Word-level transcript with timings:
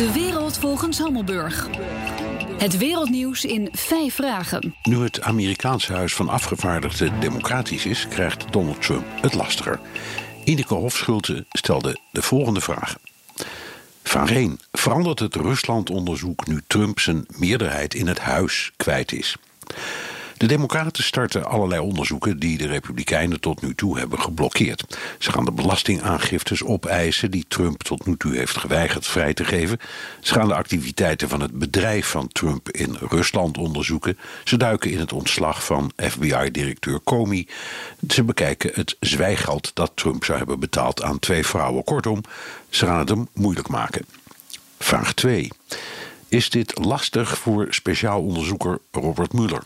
De 0.00 0.12
wereld 0.12 0.58
volgens 0.58 0.98
Hammelburg. 0.98 1.68
Het 2.58 2.78
wereldnieuws 2.78 3.44
in 3.44 3.68
vijf 3.72 4.14
vragen. 4.14 4.74
Nu 4.82 4.96
het 4.96 5.22
Amerikaanse 5.22 5.92
Huis 5.92 6.14
van 6.14 6.28
Afgevaardigden 6.28 7.20
democratisch 7.20 7.86
is, 7.86 8.08
krijgt 8.08 8.52
Donald 8.52 8.82
Trump 8.82 9.04
het 9.20 9.34
lastiger. 9.34 9.80
Ineke 10.44 10.74
Hofschulte 10.74 11.46
stelde 11.50 11.98
de 12.12 12.22
volgende 12.22 12.60
vragen. 12.60 13.00
Vraag 14.02 14.30
1. 14.30 14.60
Verandert 14.72 15.18
het 15.18 15.34
Ruslandonderzoek 15.34 16.46
nu 16.46 16.62
Trump 16.66 17.00
zijn 17.00 17.26
meerderheid 17.36 17.94
in 17.94 18.06
het 18.06 18.18
huis 18.18 18.72
kwijt 18.76 19.12
is? 19.12 19.36
De 20.40 20.46
Democraten 20.46 21.04
starten 21.04 21.44
allerlei 21.44 21.80
onderzoeken 21.80 22.38
die 22.38 22.58
de 22.58 22.66
Republikeinen 22.66 23.40
tot 23.40 23.62
nu 23.62 23.74
toe 23.74 23.98
hebben 23.98 24.20
geblokkeerd. 24.20 24.98
Ze 25.18 25.32
gaan 25.32 25.44
de 25.44 25.52
belastingaangiftes 25.52 26.64
opeisen 26.64 27.30
die 27.30 27.44
Trump 27.48 27.82
tot 27.82 28.06
nu 28.06 28.16
toe 28.16 28.36
heeft 28.36 28.56
geweigerd 28.56 29.06
vrij 29.06 29.34
te 29.34 29.44
geven. 29.44 29.78
Ze 30.20 30.34
gaan 30.34 30.48
de 30.48 30.54
activiteiten 30.54 31.28
van 31.28 31.40
het 31.40 31.58
bedrijf 31.58 32.06
van 32.06 32.28
Trump 32.28 32.70
in 32.70 32.96
Rusland 33.00 33.58
onderzoeken. 33.58 34.18
Ze 34.44 34.56
duiken 34.56 34.90
in 34.90 34.98
het 34.98 35.12
ontslag 35.12 35.64
van 35.64 35.92
FBI-directeur 35.96 37.00
Comey. 37.04 37.46
Ze 38.08 38.24
bekijken 38.24 38.70
het 38.74 38.96
zwijgeld 39.00 39.70
dat 39.74 39.92
Trump 39.94 40.24
zou 40.24 40.38
hebben 40.38 40.60
betaald 40.60 41.02
aan 41.02 41.18
twee 41.18 41.46
vrouwen. 41.46 41.84
Kortom, 41.84 42.20
ze 42.68 42.86
gaan 42.86 42.98
het 42.98 43.08
hem 43.08 43.28
moeilijk 43.32 43.68
maken. 43.68 44.04
Vraag 44.78 45.12
2. 45.14 45.48
Is 46.28 46.50
dit 46.50 46.84
lastig 46.84 47.38
voor 47.38 47.66
speciaal 47.70 48.22
onderzoeker 48.22 48.78
Robert 48.90 49.32
Mueller? 49.32 49.62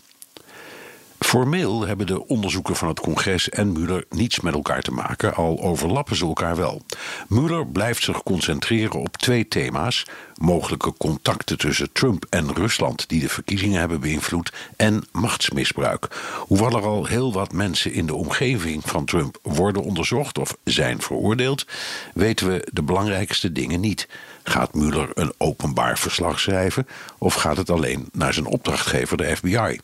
Formeel 1.35 1.87
hebben 1.87 2.07
de 2.07 2.27
onderzoeken 2.27 2.77
van 2.77 2.89
het 2.89 3.01
congres 3.01 3.49
en 3.49 3.73
Mueller 3.73 4.05
niets 4.11 4.41
met 4.41 4.55
elkaar 4.55 4.83
te 4.83 4.91
maken, 4.91 5.35
al 5.35 5.63
overlappen 5.63 6.17
ze 6.17 6.25
elkaar 6.25 6.57
wel. 6.57 6.83
Mueller 7.29 7.67
blijft 7.67 8.03
zich 8.03 8.23
concentreren 8.23 9.01
op 9.01 9.17
twee 9.17 9.49
thema's: 9.49 10.07
mogelijke 10.37 10.93
contacten 10.99 11.59
tussen 11.59 11.93
Trump 11.93 12.27
en 12.31 12.55
Rusland 12.55 13.09
die 13.09 13.21
de 13.21 13.29
verkiezingen 13.29 13.79
hebben 13.79 14.01
beïnvloed 14.01 14.53
en 14.77 15.05
machtsmisbruik. 15.13 16.09
Hoewel 16.39 16.77
er 16.77 16.87
al 16.87 17.07
heel 17.07 17.33
wat 17.33 17.53
mensen 17.53 17.93
in 17.93 18.07
de 18.07 18.15
omgeving 18.15 18.83
van 18.85 19.05
Trump 19.05 19.39
worden 19.43 19.83
onderzocht 19.83 20.39
of 20.39 20.57
zijn 20.65 21.03
veroordeeld, 21.03 21.67
weten 22.15 22.49
we 22.49 22.69
de 22.73 22.83
belangrijkste 22.83 23.53
dingen 23.53 23.81
niet. 23.81 24.09
Gaat 24.47 24.75
Mueller 24.75 25.11
een 25.15 25.33
openbaar 25.39 25.99
verslag 25.99 26.41
schrijven 26.41 26.87
of 27.19 27.35
gaat 27.35 27.57
het 27.57 27.71
alleen 27.71 28.09
naar 28.13 28.35
zijn 28.35 28.47
opdrachtgever, 28.47 29.17
de 29.17 29.37
FBI? 29.37 29.81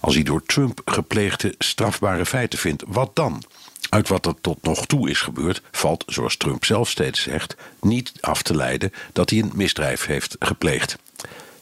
Als 0.00 0.14
hij 0.14 0.22
door 0.22 0.42
Trump 0.46 0.80
gepleegde 0.84 1.54
strafbare 1.58 2.26
feiten 2.26 2.58
vindt, 2.58 2.84
wat 2.86 3.10
dan? 3.16 3.42
Uit 3.88 4.08
wat 4.08 4.26
er 4.26 4.34
tot 4.40 4.62
nog 4.62 4.86
toe 4.86 5.10
is 5.10 5.20
gebeurd, 5.20 5.62
valt, 5.70 6.04
zoals 6.06 6.36
Trump 6.36 6.64
zelf 6.64 6.88
steeds 6.90 7.22
zegt, 7.22 7.56
niet 7.80 8.12
af 8.20 8.42
te 8.42 8.56
leiden 8.56 8.92
dat 9.12 9.30
hij 9.30 9.38
een 9.38 9.52
misdrijf 9.54 10.06
heeft 10.06 10.36
gepleegd. 10.38 10.96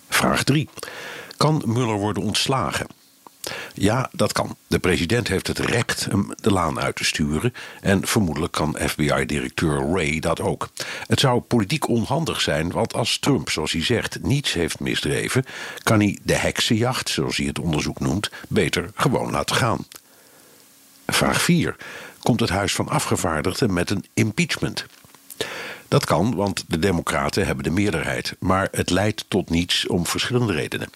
Vraag 0.08 0.44
3. 0.44 0.68
Kan 1.36 1.62
Mueller 1.66 1.98
worden 1.98 2.22
ontslagen? 2.22 2.86
Ja, 3.74 4.10
dat 4.12 4.32
kan. 4.32 4.56
De 4.66 4.78
president 4.78 5.28
heeft 5.28 5.46
het 5.46 5.58
recht 5.58 6.04
hem 6.04 6.28
de 6.40 6.52
laan 6.52 6.80
uit 6.80 6.96
te 6.96 7.04
sturen. 7.04 7.54
En 7.80 8.06
vermoedelijk 8.06 8.52
kan 8.52 8.76
FBI-directeur 8.80 9.90
Ray 9.92 10.20
dat 10.20 10.40
ook. 10.40 10.68
Het 11.06 11.20
zou 11.20 11.40
politiek 11.40 11.88
onhandig 11.88 12.40
zijn, 12.40 12.70
want 12.70 12.94
als 12.94 13.18
Trump, 13.18 13.50
zoals 13.50 13.72
hij 13.72 13.84
zegt, 13.84 14.22
niets 14.22 14.52
heeft 14.52 14.80
misdreven, 14.80 15.44
kan 15.82 16.00
hij 16.00 16.18
de 16.22 16.36
heksenjacht, 16.36 17.08
zoals 17.08 17.36
hij 17.36 17.46
het 17.46 17.58
onderzoek 17.58 18.00
noemt, 18.00 18.30
beter 18.48 18.90
gewoon 18.94 19.30
laten 19.30 19.56
gaan. 19.56 19.86
Vraag 21.06 21.42
4. 21.42 21.76
Komt 22.20 22.40
het 22.40 22.50
Huis 22.50 22.74
van 22.74 22.88
Afgevaardigden 22.88 23.72
met 23.72 23.90
een 23.90 24.04
impeachment? 24.14 24.86
Dat 25.90 26.04
kan, 26.04 26.34
want 26.34 26.64
de 26.68 26.78
Democraten 26.78 27.46
hebben 27.46 27.64
de 27.64 27.70
meerderheid. 27.70 28.36
Maar 28.38 28.68
het 28.70 28.90
leidt 28.90 29.24
tot 29.28 29.50
niets 29.50 29.86
om 29.86 30.06
verschillende 30.06 30.52
redenen. 30.52 30.88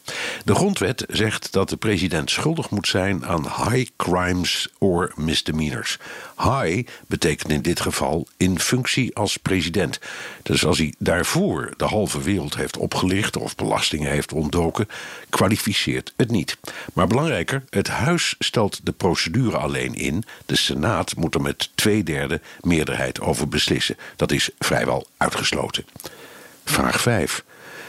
De 0.44 0.54
grondwet 0.54 1.04
zegt 1.08 1.52
dat 1.52 1.68
de 1.68 1.76
president 1.76 2.30
schuldig 2.30 2.70
moet 2.70 2.86
zijn 2.86 3.26
aan 3.26 3.42
high 3.42 3.90
crimes 3.96 4.68
or 4.78 5.12
misdemeanors. 5.16 5.98
High 6.38 6.88
betekent 7.06 7.52
in 7.52 7.62
dit 7.62 7.80
geval 7.80 8.26
in 8.36 8.58
functie 8.58 9.16
als 9.16 9.36
president. 9.36 9.98
Dus 10.42 10.64
als 10.64 10.78
hij 10.78 10.94
daarvoor 10.98 11.74
de 11.76 11.84
halve 11.84 12.22
wereld 12.22 12.56
heeft 12.56 12.76
opgelicht 12.76 13.36
of 13.36 13.54
belastingen 13.54 14.10
heeft 14.10 14.32
ontdoken, 14.32 14.88
kwalificeert 15.30 16.12
het 16.16 16.30
niet. 16.30 16.56
Maar 16.92 17.06
belangrijker, 17.06 17.64
het 17.70 17.88
Huis 17.88 18.34
stelt 18.38 18.80
de 18.82 18.92
procedure 18.92 19.56
alleen 19.56 19.94
in. 19.94 20.24
De 20.46 20.56
Senaat 20.56 21.16
moet 21.16 21.34
er 21.34 21.42
met 21.42 21.70
twee 21.74 22.02
derde 22.02 22.40
meerderheid 22.60 23.20
over 23.20 23.48
beslissen. 23.48 23.96
Dat 24.16 24.32
is 24.32 24.50
vrijwel 24.84 25.06
uitgesloten. 25.16 25.84
Vraag 26.64 27.00
5. 27.00 27.44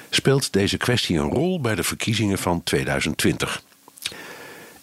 Speelt 0.09 0.53
deze 0.53 0.77
kwestie 0.77 1.17
een 1.17 1.29
rol 1.29 1.61
bij 1.61 1.75
de 1.75 1.83
verkiezingen 1.83 2.37
van 2.37 2.63
2020? 2.63 3.63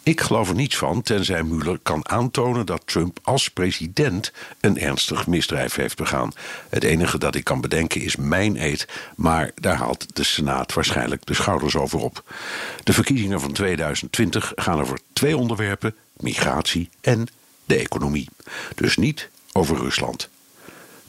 Ik 0.03 0.21
geloof 0.21 0.49
er 0.49 0.55
niets 0.55 0.77
van, 0.77 1.01
tenzij 1.01 1.43
Mueller 1.43 1.79
kan 1.83 2.09
aantonen 2.09 2.65
dat 2.65 2.81
Trump 2.85 3.19
als 3.23 3.49
president 3.49 4.31
een 4.59 4.79
ernstig 4.79 5.27
misdrijf 5.27 5.75
heeft 5.75 5.97
begaan. 5.97 6.31
Het 6.69 6.83
enige 6.83 7.17
dat 7.17 7.35
ik 7.35 7.43
kan 7.43 7.61
bedenken 7.61 8.01
is 8.01 8.15
mijn 8.15 8.63
eet, 8.63 8.87
maar 9.15 9.51
daar 9.55 9.75
haalt 9.75 10.15
de 10.15 10.23
Senaat 10.23 10.73
waarschijnlijk 10.73 11.25
de 11.25 11.33
schouders 11.33 11.75
over 11.75 11.99
op. 11.99 12.23
De 12.83 12.93
verkiezingen 12.93 13.41
van 13.41 13.51
2020 13.51 14.51
gaan 14.55 14.81
over 14.81 14.99
twee 15.13 15.37
onderwerpen: 15.37 15.95
migratie 16.17 16.89
en 17.01 17.27
de 17.65 17.75
economie. 17.75 18.29
Dus 18.75 18.97
niet 18.97 19.29
over 19.51 19.77
Rusland. 19.77 20.29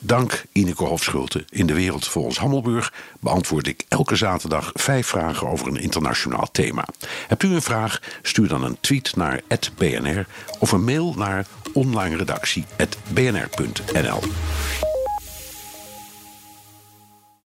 Dank 0.06 0.44
Ineke 0.52 0.84
Hofschulte. 0.84 1.44
In 1.48 1.66
de 1.66 1.74
wereld 1.74 2.08
volgens 2.08 2.38
Hammelburg 2.38 2.92
beantwoord 3.20 3.66
ik 3.66 3.84
elke 3.88 4.16
zaterdag 4.16 4.70
vijf 4.74 5.06
vragen 5.06 5.48
over 5.48 5.66
een 5.66 5.76
internationaal 5.76 6.48
thema. 6.52 6.84
Hebt 7.28 7.42
u 7.42 7.54
een 7.54 7.62
vraag? 7.62 8.00
Stuur 8.22 8.48
dan 8.48 8.64
een 8.64 8.76
tweet 8.80 9.16
naar 9.16 9.40
@bnr 9.76 10.26
of 10.58 10.72
een 10.72 10.84
mail 10.84 11.14
naar 11.16 11.46
onlineredactie@bnr.nl. 11.72 14.20